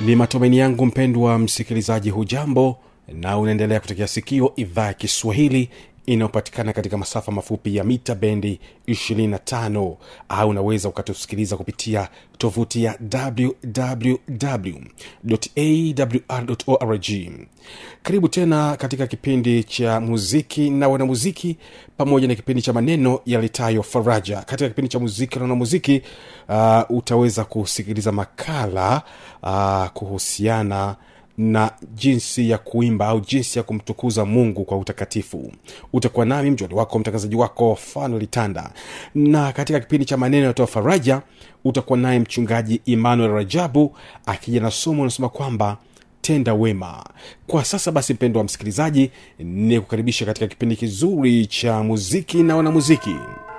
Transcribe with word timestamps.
ni 0.00 0.16
matumaini 0.16 0.58
yangu 0.58 0.86
mpendwa 0.86 1.38
msikilizaji 1.38 2.10
hujambo 2.10 2.78
na 3.12 3.38
unaendelea 3.38 3.80
kutekea 3.80 4.06
sikio 4.06 4.52
idhaa 4.56 4.86
ya 4.86 4.94
kiswahili 4.94 5.68
inayopatikana 6.12 6.72
katika 6.72 6.98
masafa 6.98 7.32
mafupi 7.32 7.76
ya 7.76 7.84
mita 7.84 8.14
bendi 8.14 8.60
25 8.88 9.96
au 10.28 10.48
unaweza 10.48 10.88
ukatusikiliza 10.88 11.56
kupitia 11.56 12.08
tovuti 12.38 12.84
ya 12.84 12.98
wwwawrorg 15.88 17.06
karibu 18.02 18.28
tena 18.28 18.76
katika 18.76 19.06
kipindi 19.06 19.64
cha 19.64 20.00
muziki 20.00 20.70
na 20.70 20.88
wanamuziki 20.88 21.56
pamoja 21.96 22.28
na 22.28 22.34
kipindi 22.34 22.62
cha 22.62 22.72
maneno 22.72 23.20
yalitayo 23.26 23.82
faraja. 23.82 24.36
Katika 24.42 24.68
kipindi 24.68 24.88
cha 24.88 24.98
muziki 24.98 25.36
na 25.36 25.42
wanamuziki 25.42 26.02
uh, 26.48 26.80
utaweza 26.88 27.44
kusikiliza 27.44 28.12
makala 28.12 29.02
uh, 29.42 29.86
kuhusiana 29.86 30.96
na 31.40 31.70
jinsi 31.94 32.50
ya 32.50 32.58
kuimba 32.58 33.06
au 33.08 33.20
jinsi 33.20 33.58
ya 33.58 33.62
kumtukuza 33.62 34.24
mungu 34.24 34.64
kwa 34.64 34.78
utakatifu. 34.78 35.52
Utakuwa 35.92 36.26
nami 36.26 36.50
mjoli 36.50 36.74
wako 36.74 36.98
mtangazaji 36.98 37.36
wako 37.36 37.74
fano 37.76 38.18
litanda. 38.18 38.70
Na 39.14 39.52
katika 39.52 39.80
kipindi 39.80 40.04
cha 40.04 40.16
maneno 40.16 40.46
yatoa 40.46 40.66
faraja 40.66 41.22
utakuwa 41.64 41.98
naye 41.98 42.18
mchungaji 42.18 42.80
emmanuel 42.86 43.30
rajabu 43.32 43.96
akija 44.26 44.60
na 44.60 44.70
somo 44.70 45.02
unasema 45.02 45.28
kwamba 45.28 45.76
tenda 46.20 46.54
wema. 46.54 47.04
Kwa 47.46 47.64
sasa 47.64 47.92
basi 47.92 48.14
mpendo 48.14 48.38
wa 48.40 48.44
msikilizaji 48.44 49.10
ni 49.38 49.80
kukaribisha 49.80 50.26
katika 50.26 50.46
kipindi 50.46 50.76
kizuri 50.76 51.46
cha 51.46 51.82
muziki 51.82 52.42
na 52.42 52.56
wanamuziki. 52.56 53.10
na 53.10 53.49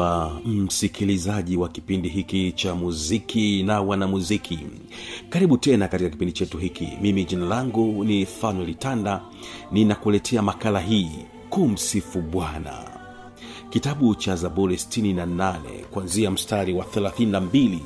mpendwa 0.00 0.40
msikilizaji 0.44 1.56
wa 1.56 1.68
kipindi 1.68 2.08
hiki 2.08 2.52
cha 2.52 2.74
muziki 2.74 3.62
na 3.62 3.80
wanamuziki 3.80 4.58
karibu 5.28 5.58
tena 5.58 5.88
katika 5.88 6.10
kipindi 6.10 6.32
chetu 6.32 6.58
hiki. 6.58 6.88
Mimi 7.02 7.24
jina 7.24 7.46
langu 7.46 8.04
ni 8.04 8.26
fanuel 8.26 9.18
ninakuletea 9.72 10.42
makala 10.42 10.80
hii 10.80 11.10
kumsifu 11.50 12.20
bwana. 12.20 12.84
Kitabu 13.70 14.14
cha 14.14 14.36
zaburi 14.36 14.74
68 14.74 15.54
kuanzia 15.90 16.30
mstari 16.30 16.72
wa 16.72 16.84
32 16.84 17.78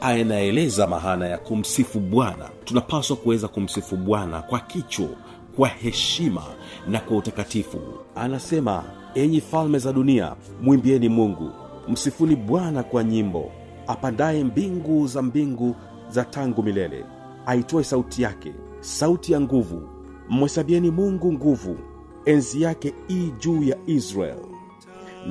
anaeleza 0.00 0.86
mahana 0.86 1.26
ya 1.28 1.38
kumsifu 1.38 2.00
bwana. 2.00 2.50
Tunapaswa 2.64 3.16
kuweza 3.16 3.48
kumsifu 3.48 3.96
bwana 3.96 4.42
kwa 4.42 4.60
kicho 4.60 5.08
kwa 5.56 5.68
heshima 5.68 6.42
na 6.88 7.00
kwa 7.00 7.16
utakatifu. 7.16 7.80
Anasema 8.14 8.84
enyi 9.16 9.40
falme 9.40 9.78
za 9.78 9.92
dunia 9.92 10.36
mwimbieni 10.62 11.08
mungu. 11.08 11.50
Msifuni 11.88 12.36
bwana 12.36 12.82
kwa 12.82 13.04
nyimbo. 13.04 13.50
Apandaye 13.86 14.44
mbingu 14.44 15.06
za 15.06 15.22
mbingu 15.22 15.74
za 16.08 16.24
tangu 16.24 16.62
milele. 16.62 17.04
Aitoe 17.46 17.84
sauti 17.84 18.22
yake 18.22 18.52
sauti 18.80 19.32
ya 19.32 19.40
nguvu. 19.40 19.82
Mhesabieni 20.30 20.90
mungu 20.90 21.32
nguvu. 21.32 21.76
Enzi 22.24 22.62
yake 22.62 22.94
i 23.08 23.32
juu 23.40 23.62
ya 23.62 23.76
israel. 23.86 24.38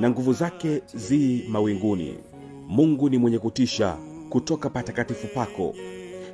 Na 0.00 0.10
nguvu 0.10 0.32
zake 0.32 0.82
zi 0.94 1.44
mawinguni. 1.48 2.14
Mungu 2.68 3.08
ni 3.10 3.18
mwenye 3.18 3.38
kutisha 3.38 3.96
kutoka 4.28 4.70
patakatifu 4.70 5.26
pako. 5.34 5.74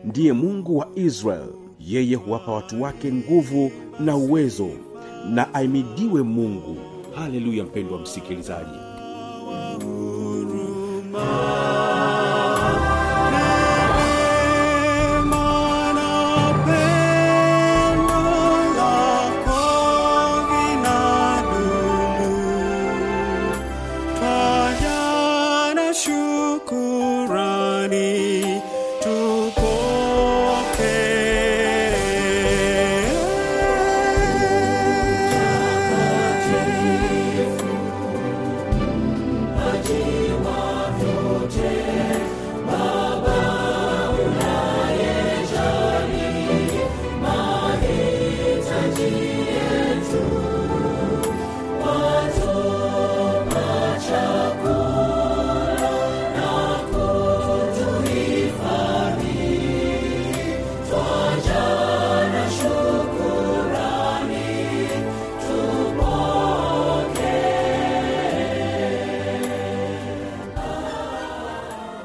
Ndiye 0.05 0.33
mungu 0.33 0.79
wa 0.79 0.89
israel. 0.95 1.49
Yeye 1.81 2.15
huwapa 2.15 2.53
watu 2.53 2.83
wake 2.83 3.13
nguvu 3.13 3.71
na 4.01 4.17
uwezo 4.17 4.69
na 5.31 5.55
aimidiwe 5.55 6.23
mungu 6.23 6.92
haleluya 7.15 7.65
mpendwa 7.65 7.99
msikilizaji 7.99 8.79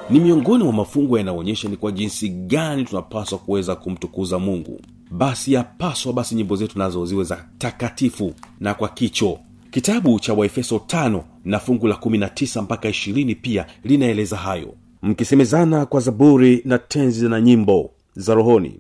ni 0.10 0.20
miongoni 0.20 0.64
mwa 0.64 0.74
mafungo 0.74 1.18
yanayoonyesha 1.18 1.70
ni 1.70 1.78
kwa 1.78 1.92
jinsi 1.92 2.30
gani 2.30 2.84
tunapaswa 2.86 3.38
kuweza 3.40 3.76
kumtukuza 3.76 4.40
mungu. 4.40 4.82
Basi 5.12 5.54
yapaswa 5.54 6.14
basi 6.14 6.36
nyimbo 6.36 6.56
zetu 6.56 6.80
nazo 6.80 7.06
ziwe 7.06 7.24
za 7.24 7.46
takatifu 7.58 8.34
na 8.60 8.74
kwa 8.74 8.90
kicho. 8.90 9.40
Kitabu 9.72 10.20
cha 10.20 10.34
waefeso 10.34 10.80
tano 10.80 11.24
na 11.46 11.60
fungu 11.60 11.88
la 11.88 11.96
19 11.96 12.62
mpaka 12.62 12.90
20 12.90 13.36
pia 13.42 13.66
linaeleza 13.84 14.38
hayo. 14.38 14.74
Mkisemezana 15.02 15.86
kwa 15.86 16.00
zaburi 16.02 16.62
na 16.66 16.78
tenzi 16.78 17.30
na 17.30 17.42
nyimbo 17.42 17.92
za 18.16 18.34
rohoni 18.36 18.80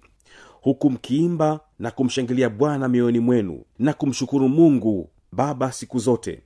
huku 0.62 0.89
mkiimba 0.89 1.59
na 1.80 1.91
kumshangilia 1.91 2.50
bwana 2.50 2.88
mioyoni 2.88 3.19
mwenu 3.19 3.62
na 3.80 3.94
kumshukuru 3.94 4.50
mungu 4.50 5.09
baba 5.31 5.71
siku 5.71 6.00
zote. 6.00 6.39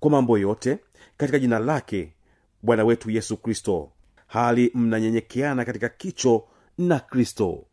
Kwa 0.00 0.10
mambo 0.10 0.38
yote 0.38 0.78
katika 1.16 1.38
jina 1.38 1.58
lake 1.58 2.12
bwana 2.62 2.84
wetu 2.84 3.10
yesu 3.10 3.36
kristo 3.36 3.88
hali 4.28 4.70
mnanyenyekeana 4.74 5.64
katika 5.64 5.88
kicho 5.88 6.44
na 6.78 7.00
kristo. 7.00 7.64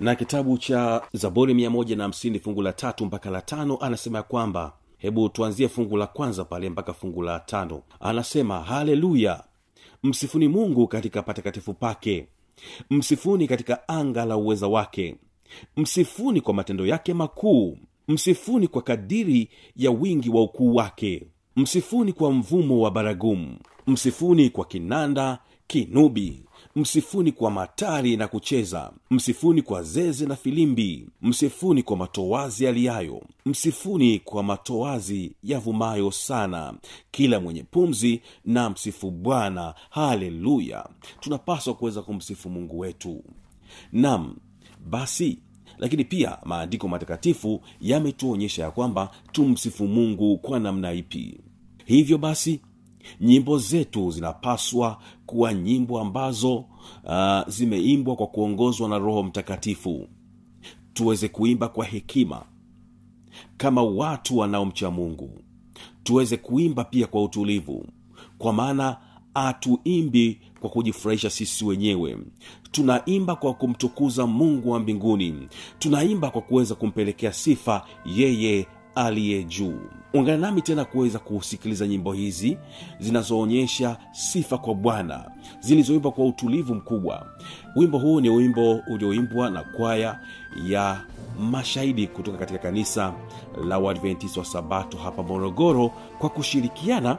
Na 0.00 0.14
kitabu 0.14 0.58
cha 0.58 1.02
zaburi 1.12 1.54
150 1.54 2.40
fungu 2.40 2.62
la 2.62 2.72
tatu 2.72 3.06
mpaka 3.06 3.30
la 3.30 3.40
tano 3.42 3.78
anasema 3.80 4.18
ya 4.18 4.22
kwamba 4.22 4.72
hebu 4.98 5.28
tuanzie 5.28 5.68
fungu 5.68 5.96
la 5.96 6.06
kwanza 6.06 6.44
pale 6.44 6.70
mpaka 6.70 6.92
fungu 6.92 7.22
la 7.22 7.40
tano. 7.40 7.82
Anasema 8.00 8.60
haleluya! 8.60 9.44
Msifuni 10.02 10.48
mungu 10.48 10.88
katika 10.88 11.22
patakatifu 11.22 11.74
pake. 11.74 12.26
Msifuni 12.90 13.48
katika 13.48 13.88
anga 13.88 14.24
la 14.24 14.36
uweza 14.36 14.66
wake. 14.68 15.16
Msifuni 15.76 16.40
kwa 16.40 16.54
matendo 16.54 16.86
yake 16.86 17.14
makuu. 17.14 17.78
Msifuni 18.08 18.68
kwa 18.68 18.82
kadiri 18.82 19.48
ya 19.76 19.90
wingi 19.90 20.30
wa 20.30 20.42
ukuu 20.42 20.74
wake. 20.74 21.26
Msifuni 21.56 22.12
kwa 22.12 22.32
mvumo 22.32 22.80
wa 22.80 22.90
baragumu. 22.90 23.58
Msifuni 23.86 24.50
kwa 24.50 24.64
kinanda 24.64 25.38
kinubi 25.66 26.44
msifuni 26.76 27.32
kwa 27.32 27.50
matari 27.50 28.16
na 28.16 28.28
kucheza 28.28 28.92
msifuni 29.10 29.62
kwa 29.62 29.82
zeze 29.82 30.26
na 30.26 30.36
filimbi 30.36 31.06
msifuni 31.22 31.82
kwa 31.82 31.96
matowazi 31.96 32.64
yaliyayo 32.64 33.22
msifuni 33.46 34.18
kwa 34.18 34.42
matowazi 34.42 35.32
yavumayo 35.42 36.10
sana 36.10 36.74
kila 37.10 37.40
mwenye 37.40 37.62
pumzi 37.62 38.20
na 38.44 38.70
msifu 38.70 39.10
bwana. 39.10 39.74
Haleluya! 39.90 40.88
Tunapaswa 41.20 41.74
kuweza 41.74 42.02
kumsifu 42.02 42.50
mungu 42.50 42.78
wetu. 42.78 43.24
Nam 43.92 44.36
basi 44.86 45.38
lakini 45.78 46.04
pia 46.04 46.38
maandiko 46.44 46.88
matakatifu 46.88 47.60
yametuonyesha 47.80 48.62
ya 48.62 48.70
kwamba 48.70 49.10
tumsifu 49.32 49.86
mungu 49.88 50.38
kwa 50.38 50.60
namna 50.60 50.92
ipi. 50.92 51.40
Hivyo 51.84 52.18
basi 52.18 52.60
nyimbo 53.20 53.58
zetu 53.58 54.10
zinapaswa 54.10 54.98
kuwa 55.26 55.54
nyimbo 55.54 56.00
ambazo 56.00 56.54
uh, 56.56 57.48
zimeimbwa 57.48 58.16
kwa 58.16 58.26
kuongozwa 58.26 58.88
na 58.88 58.98
roho 58.98 59.22
mtakatifu. 59.22 60.08
Tuweze 60.92 61.28
kuimba 61.28 61.68
kwa 61.68 61.84
hekima 61.84 62.42
kama 63.56 63.82
watu 63.82 64.38
wanaomcha 64.38 64.90
mungu. 64.90 65.30
Tuweze 66.02 66.36
kuimba 66.36 66.84
pia 66.84 67.06
kwa 67.06 67.22
utulivu 67.24 67.86
kwa 68.38 68.52
maana 68.52 68.96
hatuimbi 69.34 70.40
kwa 70.60 70.70
kujifurahisha 70.70 71.30
sisi 71.30 71.64
wenyewe. 71.64 72.18
Tunaimba 72.70 73.36
kwa 73.36 73.54
kumtukuza 73.54 74.26
mungu 74.26 74.70
wa 74.70 74.80
mbinguni. 74.80 75.48
Tunaimba 75.78 76.30
kwa 76.30 76.42
kuweza 76.42 76.74
kumpelekea 76.74 77.32
sifa 77.32 77.86
yeye 78.06 78.66
aliye 78.94 79.44
juu. 79.44 79.78
Ungana 80.14 80.38
nami 80.38 80.62
tena 80.62 80.84
kuweza 80.84 81.18
kusikiliza 81.18 81.86
nyimbo 81.86 82.12
hizi 82.12 82.58
zinazoonyesha 83.00 83.96
sifa 84.12 84.58
kwa 84.58 84.74
bwana 84.74 85.30
zilizoimbwa 85.60 86.12
kwa 86.12 86.24
utulivu 86.26 86.74
mkubwa. 86.74 87.26
Wimbo 87.76 87.98
huu 87.98 88.20
ni 88.20 88.30
wimbo 88.30 88.80
ulioimbwa 88.90 89.50
na 89.50 89.62
kwaya 89.62 90.20
ya 90.66 91.00
mashahidi 91.40 92.06
kutoka 92.06 92.38
katika 92.38 92.58
kanisa 92.58 93.12
la 93.68 93.78
uadventist 93.78 94.36
wa 94.36 94.44
sabato 94.44 94.98
hapa 94.98 95.22
morogoro 95.22 95.90
kwa 96.18 96.30
kushirikiana 96.30 97.18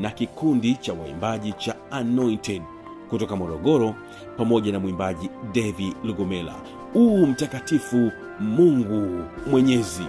na 0.00 0.10
kikundi 0.10 0.74
cha 0.74 0.92
waimbaji 0.92 1.52
cha 1.52 1.74
anointed 1.90 2.62
kutoka 3.10 3.36
morogoro 3.36 3.94
pamoja 4.36 4.72
na 4.72 4.80
mwimbaji 4.80 5.30
devi 5.52 5.94
lugomela 6.04 6.54
uu 6.94 7.26
mtakatifu 7.26 8.12
mungu 8.40 9.24
mwenyezi 9.50 10.02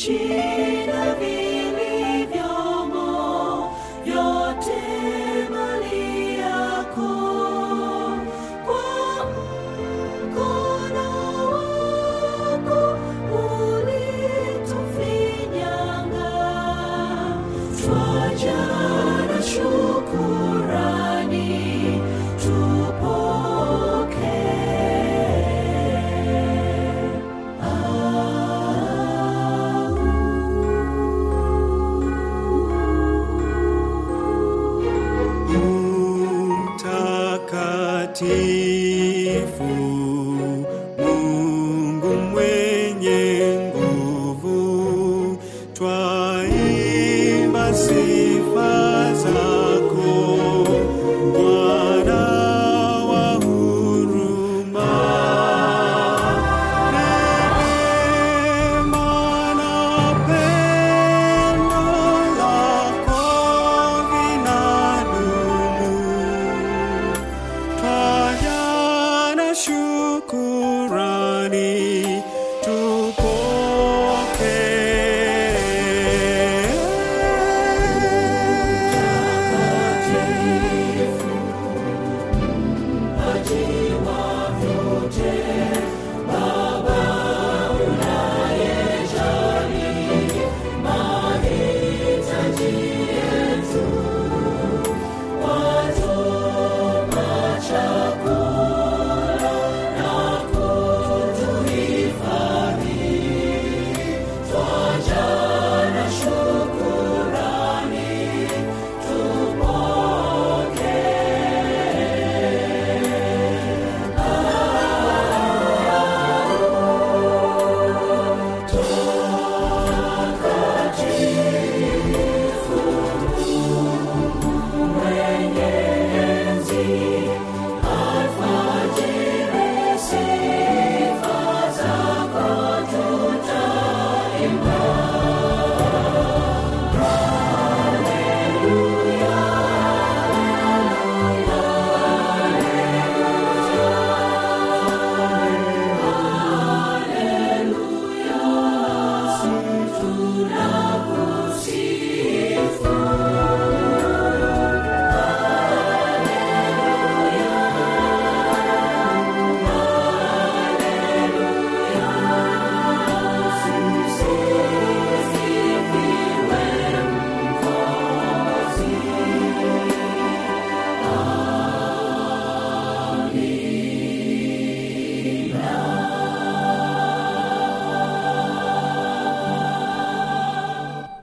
君 0.00 0.69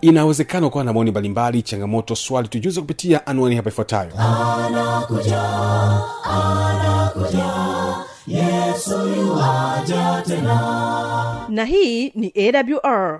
inawezekana 0.10 0.68
ukawa 0.68 0.84
na 0.84 0.94
maoni 0.94 1.12
mbalimbali 1.12 1.62
changamoto 1.62 2.16
swali 2.16 2.48
tujuze 2.48 2.82
kupitia 2.82 3.28
anwani 3.28 3.56
hapa 3.56 3.70
ifuatayo. 3.70 4.12
Na 11.50 11.66
hii 11.66 12.10
ni 12.16 12.34
awr 12.36 13.20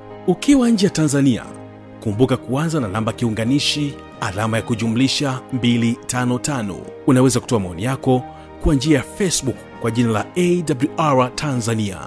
ukiwa 0.27 0.69
nje 0.69 0.85
ya 0.85 0.91
tanzania 0.91 1.45
kumbuka 2.03 2.37
kuanza 2.37 2.79
na 2.79 2.87
namba 2.87 3.13
kiunganishi 3.13 3.93
alama 4.21 4.57
ya 4.57 4.63
kujumlisha 4.63 5.39
255 5.55 6.75
unaweza 7.07 7.39
kutoa 7.39 7.59
maoni 7.59 7.83
yako 7.83 8.23
kwa 8.63 8.75
njia 8.75 8.97
ya 8.97 9.03
facebook 9.03 9.55
kwa 9.81 9.91
jina 9.91 10.09
la 10.11 10.25
awr 10.97 11.35
tanzania. 11.35 11.97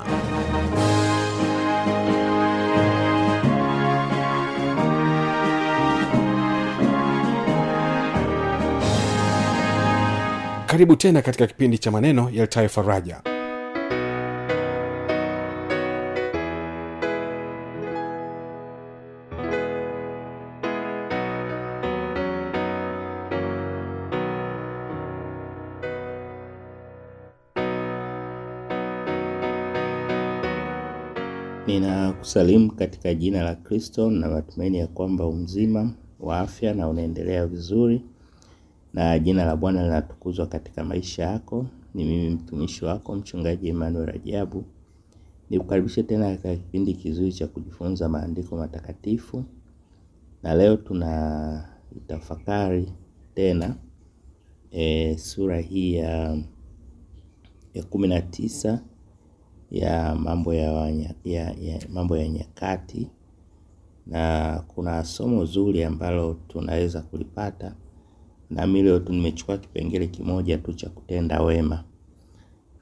Karibu 10.67 10.97
tena 10.97 11.23
katika 11.23 11.47
kipindi 11.47 11.79
cha 11.79 11.91
maneno 11.91 12.31
yaltayo 12.33 12.69
faraja 12.69 13.34
Ninakusalimu 31.67 32.73
katika 32.73 33.15
jina 33.15 33.43
la 33.43 33.55
Kristo 33.55 34.11
na 34.11 34.29
matumaini 34.29 34.79
ya 34.79 34.87
kwamba 34.87 35.27
umzima 35.27 35.95
wa 36.21 36.39
afya 36.41 36.75
na 36.75 36.89
unaendelea 36.89 37.47
vizuri 37.47 38.03
na 38.93 39.19
jina 39.19 39.45
la 39.45 39.57
Bwana 39.57 39.83
linatukuzwa 39.83 40.47
katika 40.47 40.85
maisha 40.85 41.23
yako. 41.23 41.67
Ni 41.95 42.05
mimi 42.05 42.31
mtumishi 42.31 42.85
wako 42.85 43.15
mchungaji 43.15 43.69
Emmanuel 43.69 44.07
Rajabu. 44.07 44.65
Nikukaribishe 45.51 46.03
tena 46.03 46.31
katika 46.31 46.57
kipindi 46.57 46.95
kizuri 46.95 47.33
cha 47.33 47.47
kujifunza 47.47 48.09
maandiko 48.09 48.57
matakatifu, 48.57 49.45
na 50.43 50.55
leo 50.55 50.77
tuna 50.77 51.69
tafakari 52.07 52.93
tena 53.35 53.77
e, 54.71 55.17
sura 55.19 55.61
hii 55.61 55.95
ya 55.95 56.39
ya 57.75 57.83
kumi 57.83 58.09
na 58.09 58.21
tisa 58.21 58.81
ya 59.75 60.15
mambo 60.15 60.55
ya, 62.17 62.29
nyakati, 62.29 63.09
na 64.07 64.63
kuna 64.69 65.05
somo 65.05 65.45
zuri 65.45 65.85
ambalo 65.85 66.37
tunaweza 66.49 67.03
kulipata 67.03 67.75
nami 68.51 68.83
leo 68.83 68.99
tu 68.99 69.13
nimechukua 69.13 69.59
kipengele 69.59 70.07
kimoja 70.07 70.59
tu 70.59 70.73
cha 70.73 70.89
kutenda 70.89 71.43
wema, 71.43 71.85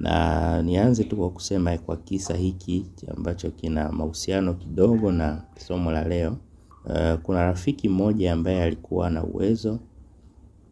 na 0.00 0.62
nianze 0.62 1.04
tu 1.04 1.16
kwa 1.16 1.30
kusema 1.30 1.78
kwa 1.78 1.96
kisa 1.96 2.34
hiki 2.36 2.86
ambacho 3.16 3.50
kina 3.50 3.92
mahusiano 3.92 4.54
kidogo 4.54 5.12
na 5.12 5.42
somo 5.56 5.90
la 5.92 6.04
leo. 6.08 6.36
Uh, 6.84 7.14
kuna 7.22 7.44
rafiki 7.44 7.88
mmoja 7.88 8.32
ambaye 8.32 8.62
alikuwa 8.62 9.10
na 9.10 9.24
uwezo 9.24 9.78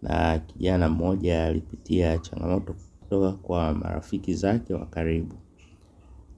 na 0.02 0.38
kijana 0.38 0.88
mmoja 0.88 1.44
alipitia 1.44 2.18
changamoto 2.18 2.74
kutoka 3.00 3.32
kwa 3.32 3.74
marafiki 3.74 4.34
zake 4.34 4.74
wa 4.74 4.86
karibu. 4.86 5.34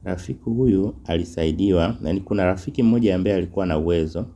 Rafiki 0.04 0.44
huyu 0.44 0.94
alisaidiwa, 1.04 1.96
na 2.00 2.20
kuna 2.20 2.44
rafiki 2.44 2.82
mmoja 2.82 3.14
ambaye 3.16 3.36
alikuwa 3.36 3.66
na 3.66 3.78
uwezo 3.78 4.26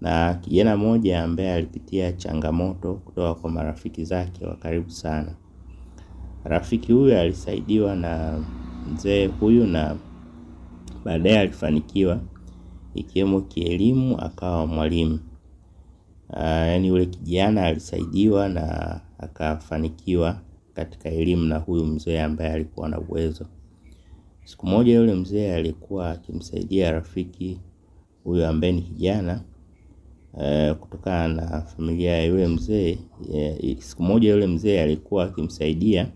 na 0.00 0.34
kijana 0.34 0.76
mmoja 0.76 1.22
ambaye 1.22 1.52
alipitia 1.54 2.12
changamoto 2.12 2.94
kutoka 2.94 3.34
kwa 3.40 3.50
marafiki 3.50 4.04
zake 4.04 4.46
wa 4.46 4.56
karibu 4.56 4.90
sana. 4.90 5.34
Rafiki 6.44 6.92
huyu 6.92 7.18
alisaidiwa 7.18 7.96
na 7.96 8.44
mzee 8.94 9.26
huyu 9.26 9.66
na 9.66 9.96
baadaye 11.04 11.38
alifanikiwa 11.38 12.20
ikiwemo 12.94 13.40
kielimu, 13.40 14.20
akawa 14.20 14.66
mwalimu. 14.66 15.18
Yaani 16.36 16.88
yule 16.88 17.06
kijana 17.06 17.62
alisaidiwa 17.64 18.48
na 18.48 19.00
akafanikiwa 19.18 20.40
katika 20.74 21.08
elimu 21.08 21.44
na 21.44 21.58
huyu 21.58 21.84
mzee 21.84 22.20
ambaye 22.22 22.52
alikuwa 22.52 22.88
na 22.88 22.98
uwezo. 23.00 23.46
Siku 24.48 24.66
moja 24.66 24.94
yule 24.94 25.14
mzee 25.14 25.54
alikuwa 25.54 26.10
akimsaidia 26.10 26.92
rafiki 26.92 27.60
huyu 28.24 28.46
ambaye 28.46 28.72
ni 28.72 28.82
kijana 28.82 29.40
Uh, 30.34 30.76
kutokana 30.76 31.28
na 31.34 31.60
familia 31.62 32.16
ya 32.16 32.24
yule 32.24 32.46
mzee 32.48 32.98
uh, 33.20 33.78
siku 33.82 34.02
moja 34.02 34.30
yule 34.30 34.46
mzee 34.46 34.80
alikuwa 34.82 35.24
akimsaidia 35.24 36.06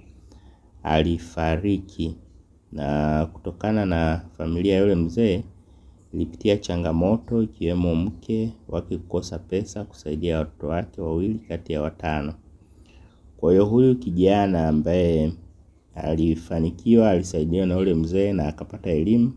alifariki, 0.83 2.17
na 2.73 3.27
kutokana 3.33 3.87
na 3.87 4.23
familia 4.37 4.75
ya 4.75 4.81
yule 4.81 4.95
mzee 4.95 5.43
ilipitia 6.15 6.57
changamoto 6.57 7.43
ikiwemo 7.43 7.95
mke 7.95 8.53
wake 8.69 8.99
kukosa 8.99 9.39
pesa 9.39 9.85
kusaidia 9.85 10.39
watoto 10.39 10.69
wake 10.69 11.01
wawili 11.01 11.39
kati 11.39 11.73
ya 11.73 11.83
watano. 11.83 12.35
Kwa 13.37 13.53
hiyo 13.53 13.65
huyu 13.65 13.97
kijana 13.97 14.69
ambaye 14.69 15.33
alifanikiwa, 15.95 17.11
alisaidiwa 17.11 17.67
na 17.67 17.77
ule 17.77 17.95
mzee 17.95 18.33
na 18.33 18.49
akapata 18.49 18.91
elimu, 18.91 19.33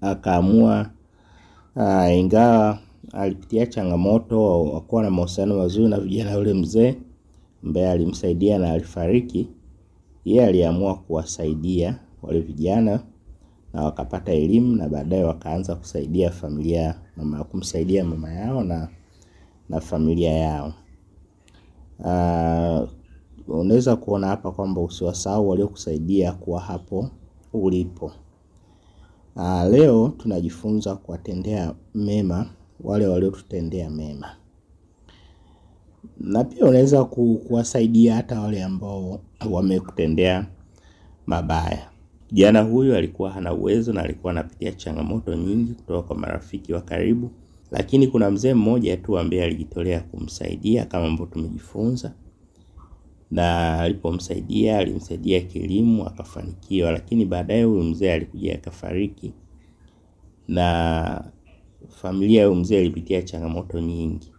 akaamua 0.00 0.90
uh, 1.76 2.14
ingawa 2.16 2.78
alipitia 3.12 3.66
changamoto 3.66 4.64
wakuwa 4.64 5.02
na 5.02 5.10
mahusiano 5.10 5.56
mazuri 5.56 5.88
na 5.88 6.00
vijana 6.00 6.32
yule 6.32 6.54
mzee 6.54 6.94
ambaye 7.64 7.90
alimsaidia 7.90 8.58
na 8.58 8.70
alifariki. 8.72 9.48
Yeye 10.24 10.46
aliamua 10.46 10.94
kuwasaidia 10.94 11.98
wale 12.22 12.40
vijana 12.40 13.00
na 13.72 13.82
wakapata 13.84 14.32
elimu 14.32 14.76
na 14.76 14.88
baadaye 14.88 15.24
wakaanza 15.24 15.74
kusaidia 15.74 16.30
familia 16.30 16.94
mama, 17.16 17.44
kumsaidia 17.44 18.04
mama 18.04 18.32
yao 18.32 18.64
na, 18.64 18.88
na 19.68 19.80
familia 19.80 20.32
yao. 20.32 20.74
Uh, 21.98 22.88
unaweza 23.48 23.96
kuona 23.96 24.26
hapa 24.26 24.50
kwamba 24.52 24.80
usiwasahau 24.80 25.48
waliokusaidia 25.48 26.32
kuwa 26.32 26.60
hapo 26.60 27.10
ulipo. 27.52 28.12
Aa, 29.36 29.68
leo 29.68 30.08
tunajifunza 30.18 30.96
kuwatendea 30.96 31.74
mema 31.94 32.46
wale 32.80 33.06
waliotutendea 33.06 33.90
mema, 33.90 34.26
na 36.20 36.44
pia 36.44 36.64
unaweza 36.66 37.04
kuwasaidia 37.04 38.14
hata 38.14 38.40
wale 38.40 38.64
ambao 38.64 39.20
wamekutendea 39.50 40.46
mabaya. 41.26 41.88
Kijana 42.28 42.60
huyu 42.62 42.96
alikuwa 42.96 43.30
hana 43.30 43.52
uwezo 43.54 43.92
na 43.92 44.02
alikuwa 44.02 44.30
anapitia 44.32 44.72
changamoto 44.72 45.34
nyingi 45.34 45.72
kutoka 45.72 46.02
kwa 46.08 46.16
marafiki 46.16 46.72
wa 46.72 46.80
karibu, 46.80 47.30
lakini 47.70 48.06
kuna 48.06 48.30
mzee 48.30 48.54
mmoja 48.54 48.96
tu 48.96 49.18
ambaye 49.18 49.44
alijitolea 49.44 50.00
kumsaidia 50.00 50.84
kama 50.84 51.06
ambavyo 51.06 51.26
tumejifunza, 51.26 52.12
na 53.30 53.78
alipomsaidia 53.80 54.78
alimsaidia 54.78 55.40
kielimu 55.40 56.06
akafanikiwa, 56.06 56.90
lakini 56.92 57.24
baadaye 57.24 57.62
huyu 57.64 57.82
mzee 57.82 58.12
alikuja 58.12 58.54
akafariki. 58.54 59.32
Na 60.48 61.24
familia 61.88 62.42
ya 62.42 62.50
mzee 62.50 62.80
ilipitia 62.80 63.22
changamoto 63.22 63.80
nyingi, 63.80 64.32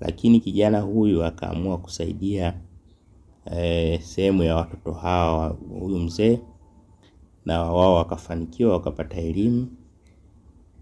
lakini 0.00 0.40
kijana 0.40 0.80
huyu 0.80 1.24
akaamua 1.24 1.78
kusaidia 1.78 2.54
eh, 3.56 4.00
sehemu 4.02 4.42
ya 4.42 4.56
watoto 4.56 4.92
hawa 4.92 5.48
huyu 5.80 5.98
mzee, 5.98 6.38
na 7.46 7.62
wao 7.62 7.94
wakafanikiwa 7.94 8.72
wakapata 8.72 9.16
elimu. 9.16 9.68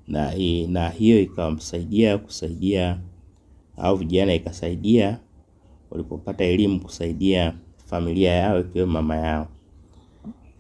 Na, 0.09 0.33
na 0.69 0.89
hiyo 0.89 1.21
ikamsaidia 1.21 2.19
kusaidia 2.19 3.01
au 3.77 3.97
vijana 3.97 4.35
ikasaidia 4.35 5.19
walipopata 5.91 6.45
elimu 6.45 6.81
kusaidia 6.81 7.55
familia 7.87 8.33
yao 8.33 8.61
ikiwemo 8.61 8.93
mama 8.93 9.17
yao. 9.17 9.49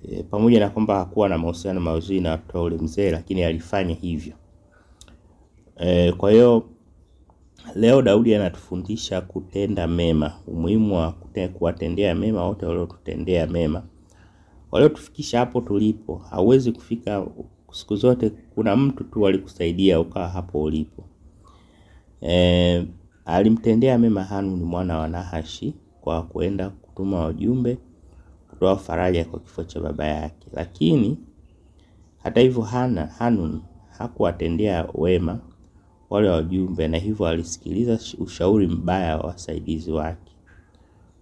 E, 0.08 0.22
pamoja 0.22 0.60
na 0.60 0.68
kwamba 0.70 0.96
hakuwa 0.98 1.28
na 1.28 1.38
mahusiano 1.38 1.80
mazuri 1.80 2.20
na 2.20 2.30
watoto 2.30 2.62
ule 2.64 2.76
mzee, 2.76 3.10
lakini 3.10 3.42
alifanya 3.44 3.94
hivyo. 3.94 4.32
E, 5.76 6.12
kwa 6.12 6.30
hiyo 6.30 6.64
leo 7.74 8.02
Daudi 8.02 8.34
anatufundisha 8.34 9.20
kutenda 9.20 9.86
mema, 9.86 10.32
umuhimu 10.46 10.94
wa 10.96 11.12
kuwatendea 11.52 12.14
mema 12.14 12.44
wote 12.46 12.66
waliotutendea 12.66 13.46
mema, 13.46 13.82
waliotufikisha 14.70 15.38
hapo 15.38 15.60
tulipo. 15.60 16.16
Hauwezi 16.30 16.72
kufika 16.72 17.26
siku 17.72 17.96
zote, 17.96 18.30
kuna 18.54 18.76
mtu 18.76 19.04
tu 19.04 19.26
alikusaidia 19.26 20.00
ukawa 20.00 20.28
hapo 20.28 20.62
ulipo. 20.62 21.04
E, 22.22 22.86
alimtendea 23.32 23.98
mema 23.98 24.24
Hanuni 24.24 24.64
mwana 24.64 24.98
wa 24.98 25.08
Nahashi 25.08 25.74
kwa 26.00 26.22
kwenda 26.22 26.70
kutuma 26.70 27.18
wajumbe 27.24 27.78
kutoa 28.50 28.76
faraja 28.76 29.24
kwa 29.24 29.40
kifo 29.40 29.64
cha 29.64 29.80
baba 29.80 30.06
yake, 30.06 30.48
lakini 30.52 31.18
hata 32.22 32.40
hivyo 32.40 32.62
Hana 32.62 33.06
Hanuni 33.06 33.62
hakuwatendea 33.98 34.88
wema 34.94 35.38
wale 36.10 36.28
wajumbe, 36.28 36.88
na 36.88 36.98
hivyo 36.98 37.26
alisikiliza 37.26 37.98
ushauri 38.18 38.66
mbaya 38.66 39.16
wa 39.16 39.26
wasaidizi 39.26 39.92
wake, 39.92 40.32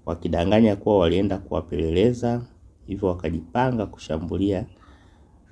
wakidanganya 0.07 0.77
kuwa 0.77 0.99
walienda 0.99 1.39
kuwapeleleza, 1.39 2.43
hivyo 2.87 3.09
wakajipanga 3.09 3.87
kushambulia 3.87 4.67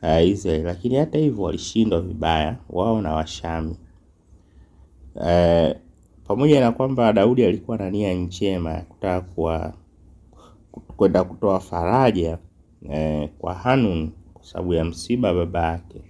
uh, 0.03 0.27
Israeli, 0.29 0.65
lakini 0.65 0.97
hata 0.97 1.19
hivyo 1.19 1.45
walishindwa 1.45 2.01
vibaya 2.01 2.57
wao 2.71 3.03
na 3.03 3.13
Washami. 3.13 3.77
Uh, 5.15 5.71
pamoja 6.29 6.61
na 6.61 6.73
kwamba 6.73 7.13
Daudi 7.13 7.45
alikuwa 7.45 7.77
na 7.77 7.91
nia 7.91 8.15
njema 8.15 8.71
ya 8.73 8.81
kutaka 8.81 9.21
kwa 9.21 9.75
kwenda 10.97 11.25
kutoa 11.25 11.61
faraja 11.61 12.39
eh, 12.91 13.29
kwa 13.39 13.55
Hanuni 13.55 14.13
kwa 14.35 14.45
sababu 14.45 14.75
ya 14.75 14.85
msiba 14.85 15.35
baba 15.35 15.63
yake. 15.73 16.03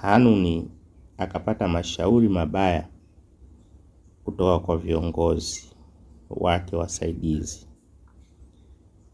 Hanuni 0.00 0.70
akapata 1.18 1.68
mashauri 1.68 2.28
mabaya 2.28 2.88
kutoka 4.24 4.58
kwa 4.66 4.76
viongozi 4.78 5.70
wake 6.30 6.76
wasaidizi, 6.76 7.66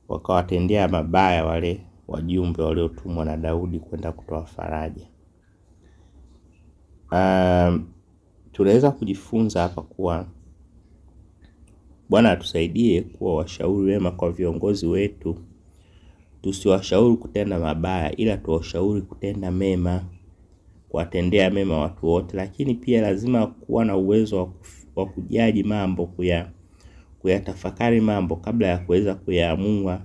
wakawatendea 0.08 0.88
mabaya 0.88 1.44
wale 1.44 1.86
wajumbe 2.08 2.62
waliotumwa 2.62 3.24
na 3.24 3.36
Daudi 3.36 3.78
kwenda 3.80 4.12
kutoa 4.12 4.46
faraja. 4.46 5.06
Um, 7.12 7.88
tunaweza 8.60 8.90
kujifunza 8.90 9.62
hapa 9.62 9.82
kuwa 9.82 10.26
Bwana 12.08 12.30
atusaidie 12.30 13.02
kuwa 13.02 13.34
washauri 13.36 13.92
wema 13.92 14.10
kwa 14.10 14.30
viongozi 14.32 14.86
wetu, 14.86 15.36
tusiwashauri 16.42 17.16
kutenda 17.16 17.58
mabaya, 17.58 18.16
ila 18.16 18.36
tuwashauri 18.36 19.02
kutenda 19.02 19.50
mema, 19.50 20.04
kuwatendea 20.88 21.50
mema 21.50 21.78
watu 21.78 22.06
wote. 22.06 22.36
Lakini 22.36 22.74
pia 22.74 23.02
lazima 23.02 23.46
kuwa 23.46 23.84
na 23.84 23.96
uwezo 23.96 24.52
wa 24.96 25.06
kujaji 25.06 25.62
mambo, 25.62 26.06
kuya 26.06 26.50
kuyatafakari 27.20 28.00
mambo 28.00 28.36
kabla 28.36 28.66
ya 28.68 28.78
kuweza 28.78 29.14
kuyaamua 29.14 30.00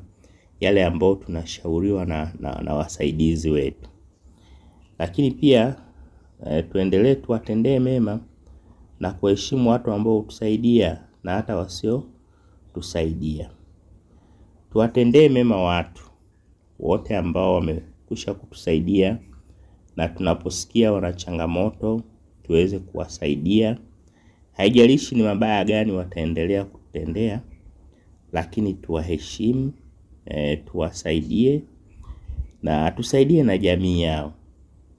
yale 0.60 0.86
ambayo 0.86 1.16
tunashauriwa 1.16 2.06
na, 2.06 2.34
na, 2.40 2.62
na 2.62 2.74
wasaidizi 2.74 3.50
wetu. 3.50 3.90
Lakini 5.00 5.32
pia 5.32 5.76
eh, 6.46 6.66
tuendelee 6.72 7.16
tuwatendee 7.16 7.80
mema 7.80 8.20
na 9.00 9.12
kuheshimu 9.12 9.70
watu 9.70 9.92
ambao 9.92 10.16
hutusaidia 10.18 11.02
na 11.24 11.32
hata 11.34 11.56
wasiotusaidia. 11.58 13.50
Tuwatendee 14.72 15.30
mema 15.30 15.64
watu 15.64 16.04
wote 16.80 17.18
ambao 17.18 17.54
wamekwisha 17.56 18.34
kutusaidia, 18.34 19.18
na 19.96 20.08
tunaposikia 20.08 20.92
wana 20.94 21.14
changamoto 21.14 22.02
tuweze 22.44 22.80
kuwasaidia. 22.80 23.78
Haijalishi 24.54 25.16
ni 25.16 25.24
mabaya 25.24 25.66
gani 25.66 25.92
wataendelea 25.92 26.66
kututendea, 26.66 27.42
lakini 28.34 28.74
tuwaheshimu, 28.74 29.74
e, 30.26 30.56
tuwasaidie 30.58 31.62
na 32.64 32.92
tusaidie 32.92 33.44
na 33.44 33.58
jamii 33.58 34.02
yao. 34.02 34.34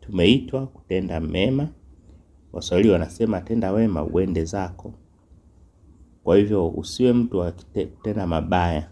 Tumeitwa 0.01 0.67
kutenda 0.67 1.21
mema. 1.21 1.69
Waswahili 2.57 2.91
wanasema 2.91 3.41
tenda 3.41 3.73
wema 3.73 4.05
uende 4.05 4.45
zako. 4.45 4.93
Kwa 6.25 6.37
hivyo 6.37 6.69
usiwe 6.69 7.13
mtu 7.13 7.39
wa 7.39 7.53
kutenda 7.53 8.27
mabaya, 8.27 8.89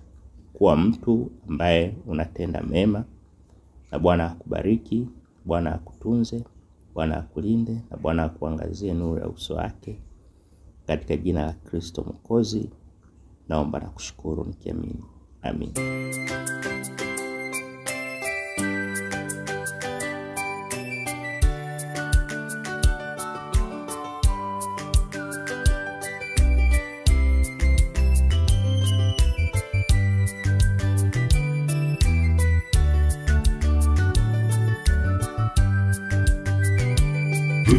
kuwa 0.53 0.77
mtu 0.77 1.31
ambaye 1.49 1.95
unatenda 2.07 2.63
mema, 2.63 3.05
na 3.93 3.99
Bwana 3.99 4.31
akubariki, 4.31 5.09
Bwana 5.45 5.75
akutunze, 5.75 6.45
Bwana 6.95 7.17
akulinde, 7.17 7.81
na 7.91 7.97
Bwana 7.97 8.23
akuangazie 8.25 8.95
nuru 8.95 9.21
ya 9.21 9.29
uso 9.29 9.55
wake, 9.55 9.99
katika 10.87 11.17
jina 11.17 11.47
la 11.47 11.53
Kristo 11.53 12.03
Mwokozi 12.03 12.71
naomba 13.49 13.79
na 13.81 13.87
kushukuru 13.89 14.45
nikiamini, 14.45 15.05
amin. 15.43 15.71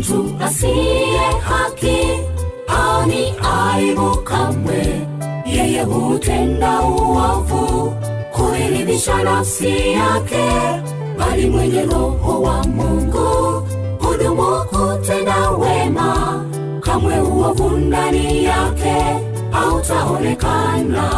Mtu 0.06 0.36
asiye 0.46 1.20
haki 1.42 1.98
ani 2.68 3.34
aibu 3.74 4.18
kamwe. 4.18 5.02
Yeye 5.46 5.84
hutenda 5.84 6.82
uovu 6.82 7.94
kuiridhisha 8.32 9.24
nafsi 9.24 9.92
yake 9.92 10.46
bali 11.20 11.50
mwenye 11.50 11.82
roho 11.82 12.42
wa 12.42 12.64
mungu 12.64 13.68
hudumu 14.00 14.66
kutenda 14.66 15.50
wema. 15.50 16.46
Kamwe 16.82 17.20
uovu 17.20 17.70
ndani 17.70 18.44
yake 18.44 18.96
hautaonekana. 19.52 21.10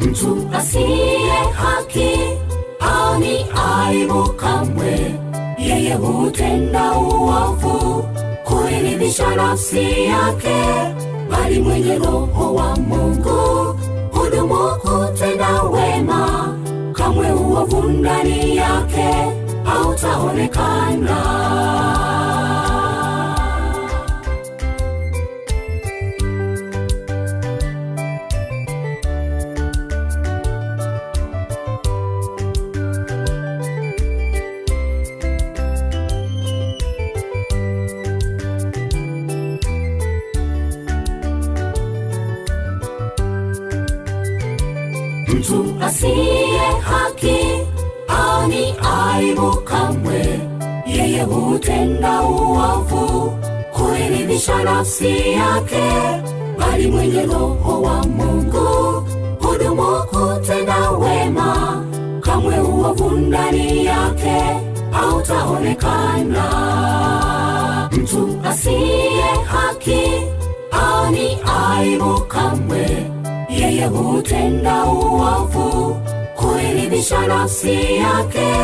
Mtu 0.00 0.48
asiye 0.56 1.32
haki 1.54 2.10
ani 2.80 3.46
aibu 3.72 4.28
kamwe 4.32 5.14
yeye 5.84 5.94
hutenda 5.96 6.92
uovu 6.98 8.04
kuiridhisha 8.44 9.36
nafsi 9.36 10.04
yake 10.04 10.64
bali 11.30 11.60
mwenye 11.60 11.98
roho 11.98 12.54
wa 12.54 12.76
mungu 12.76 13.78
hudumu 14.12 14.70
kutenda 14.80 15.62
wema. 15.62 16.54
Kamwe 16.92 17.32
uovu 17.32 17.82
ndani 17.82 18.56
yake 18.56 19.14
hautaonekana 19.64 21.16
aibu 49.44 49.56
kamwe. 49.64 50.40
Yeye 50.86 51.22
hutenda 51.22 52.22
uovu 52.22 53.32
kuiridhisha 53.72 54.64
nafsi 54.64 55.32
yake 55.32 55.82
bali 56.58 56.86
mwenye 56.90 57.22
roho 57.26 57.82
wa 57.82 58.06
mungu 58.06 59.06
hudumu 59.40 60.02
kutenda 60.10 60.90
wema. 60.90 61.84
Kamwe 62.20 62.58
uovu 62.60 63.10
ndani 63.10 63.84
yake 63.84 64.42
hautaonekana. 64.90 66.44
Mtu 67.92 68.38
asiye 68.44 69.22
haki 69.46 70.02
ani 70.70 71.38
aibu 71.62 72.20
kamwe. 72.20 73.06
Yeye 73.48 73.86
hutenda 73.86 74.84
uovu 74.84 75.96
kuiridhisha 76.36 77.26
nafsi 77.26 77.96
yake 77.96 78.54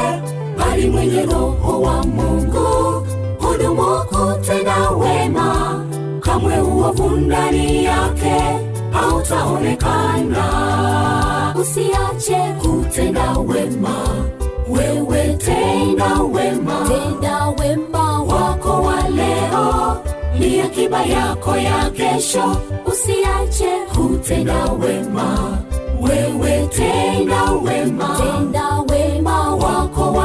bali 0.80 0.90
mwenye 0.90 1.22
roho 1.22 1.80
wa 1.80 2.02
mungu 2.06 3.06
hudumu 3.38 4.04
kutenda 4.08 4.90
wema. 4.90 5.84
Kamwe 6.20 6.60
uovu 6.60 7.10
ndani 7.10 7.84
yake 7.84 8.42
hautaonekana. 8.90 10.44
Usiache 11.60 12.54
kutenda 12.62 13.32
wema 13.38 13.96
wewe 14.68 15.36
tenda 15.36 16.14
wema. 16.34 16.88
Tenda 16.88 17.46
wema 17.48 18.22
wako 18.22 18.82
wa 18.82 19.08
leo 19.08 19.96
ni 20.38 20.60
akiba 20.60 21.02
yako 21.02 21.56
ya 21.56 21.90
kesho. 21.90 22.56
Usiache 22.86 23.70
kutenda 23.96 24.64
wema 24.64 25.58
wewe 26.00 26.66
tenda 26.66 27.42
wema. 27.52 28.16
Tenda 28.18 28.68
wema 28.94 29.54
wako 29.54 30.02
wa 30.12 30.19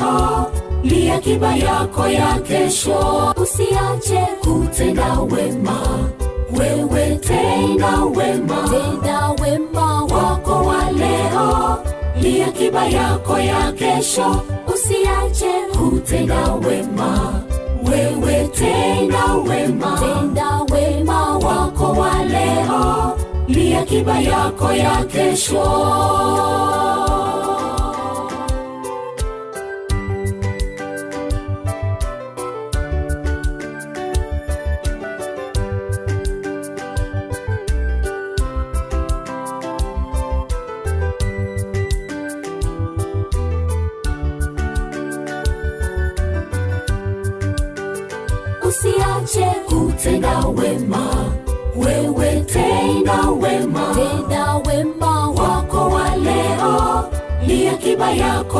leo 0.00 0.46
ni 0.84 1.10
akiba 1.10 1.56
yako 1.56 2.08
ya 2.08 2.38
kesho. 2.38 3.34
Usiache 3.42 4.26
kutenda 4.40 5.18
wema. 5.20 5.80
Wewe 6.58 7.16
tenda 7.16 8.04
wema. 8.16 8.68
Tenda 8.70 9.28
wema 9.42 10.02
wako 10.04 10.52
wa 10.52 10.90
leo 10.90 11.78
ni 12.22 12.42
akiba 12.42 12.86
yako 12.86 13.38
ya 13.38 13.72
kesho. 13.72 14.42
Usiache 14.74 15.52
kutenda 15.78 16.52
wema. 16.54 17.32
Wewe 17.90 18.48
tenda 18.48 19.24
wema. 19.48 19.98
Tenda 20.00 20.60
wema 20.72 21.38
wako 21.38 21.84
wa 22.00 22.24
leo 22.24 23.16
ni 23.48 23.74
akiba 23.76 24.20
yako 24.20 24.72
ya 24.72 25.04
kesho 25.04 25.62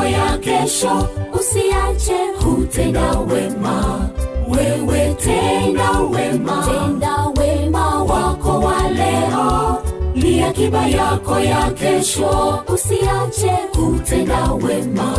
yako 0.06 0.22
ya 0.22 0.38
kesho. 0.38 1.08
Usiache 1.32 2.16
kutenda 2.44 3.10
wema. 3.18 4.08
Wewe 4.48 5.14
tenda 5.14 5.90
wema. 6.00 6.66
Tenda 6.66 7.26
wema 7.36 8.02
wako 8.04 8.50
wa 8.60 8.88
leo. 8.90 9.82
Ni 10.14 10.42
akiba 10.42 10.86
yako 10.88 11.38
ya 11.40 11.70
kesho. 11.70 12.62
Usiache 12.74 13.56
kutenda 13.72 14.52
wema. 14.52 15.12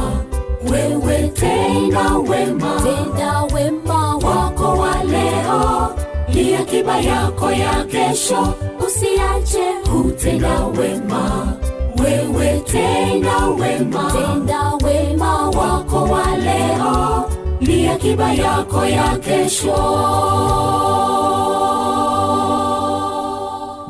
Wewe 0.72 1.28
tenda 1.28 2.18
wema. 2.18 2.82
Tenda 2.84 3.42
wema 3.56 4.16
wako 4.16 4.64
wa 4.80 5.04
leo. 5.04 5.90
Ni 6.34 6.56
akiba 6.56 6.98
yako 7.00 7.52
ya 7.52 7.84
kesho. 7.84 8.54
Usiache 8.88 9.74
kutenda 9.92 10.66
wema 10.66 11.54
wewe 12.04 12.60
tenda 12.60 13.48
wema. 13.48 14.12
Tenda 14.12 14.72
wema 14.84 15.50
wako 15.50 16.04
wa 16.04 16.38
leo. 16.38 17.30
Ni 17.62 17.88
akiba 17.88 18.34
yako 18.34 18.86
ya 18.86 19.18
kesho. 19.18 19.78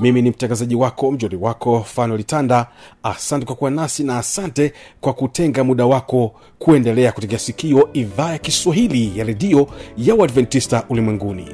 Mimi 0.02 0.22
ni 0.22 0.30
mtangazaji 0.30 0.76
wako 0.76 1.12
mjori 1.12 1.38
wako 1.38 1.84
fano 1.84 2.18
litanda. 2.18 2.68
Asante 3.04 3.46
kwa 3.46 3.56
kuwa 3.56 3.72
nasi 3.72 4.04
na 4.04 4.18
asante 4.18 4.74
kwa 5.02 5.14
kutenga 5.14 5.64
muda 5.64 5.86
wako 5.86 6.32
kuendelea 6.60 7.12
kutegea 7.12 7.40
sikio 7.40 7.90
idhaa 7.94 8.32
ya 8.32 8.38
kiswahili 8.38 9.20
ya 9.20 9.26
redio 9.26 9.68
ya 9.98 10.16
uadventista 10.16 10.84
ulimwenguni 10.90 11.48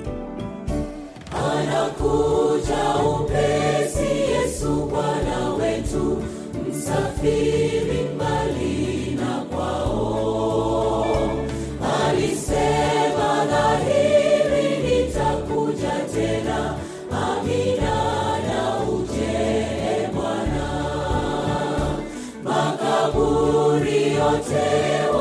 makaburi 23.73 24.13
yote 24.13 25.12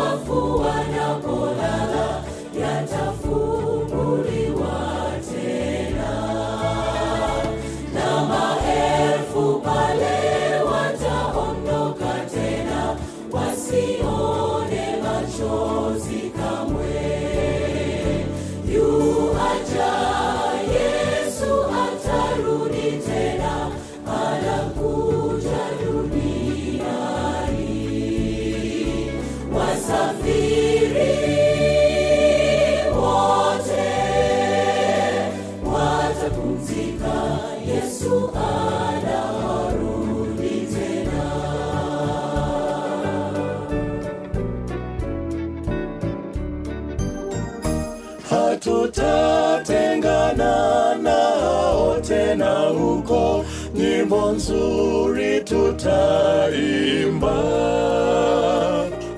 hatutatengana 48.62 50.94
nao 51.03 52.01
tena 52.01 52.51
huko. 52.61 53.44
Nyimbo 53.75 54.33
nzuri 54.33 55.40
tutaimba. 55.40 57.35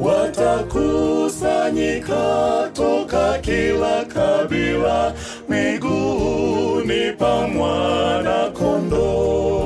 Watakusanyika 0.01 2.71
toka 2.73 3.39
kila 3.39 4.05
kabila 4.05 5.13
miguuni 5.49 7.13
pa 7.19 7.49
mwana 7.49 8.51
kondoo 8.51 9.64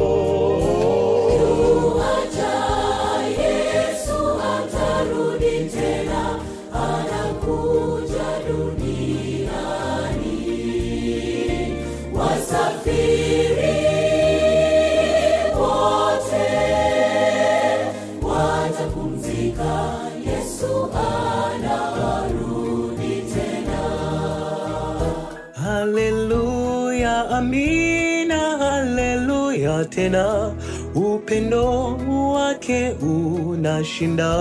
tena 29.84 30.54
upendo 30.94 31.86
wake 32.32 32.90
unashinda. 32.90 34.34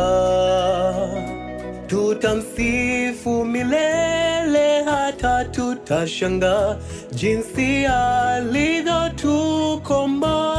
Tutamsifu 1.88 3.46
milele 3.46 4.84
hata 4.84 5.46
tutashanga 5.46 6.78
jinsi 7.12 7.86
alivyotukomboa 7.86 10.57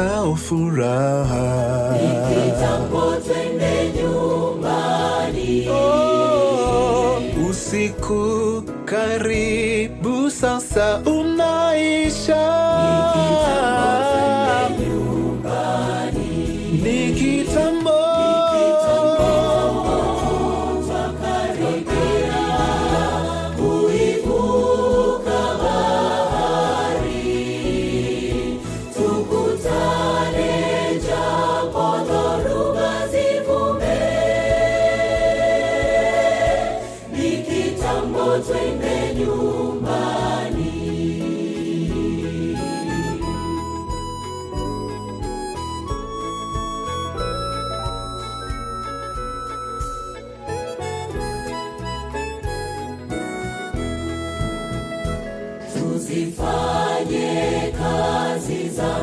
kikao 0.00 0.36
furaha 0.36 1.92
usiku 7.50 8.62
karibu 8.84 10.30
sasa 10.30 11.00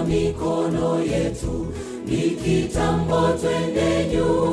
mikono 0.07 0.99
yetu, 1.11 1.67
ni 2.05 2.21
twende 3.41 4.05
juu 4.11 4.46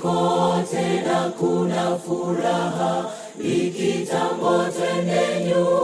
pumziko 0.00 0.62
tena 0.70 1.32
kuna 1.38 1.96
furaha 1.98 3.04
ikitambwa, 3.38 4.70
twende 4.72 5.44
nyumbani. 5.44 5.79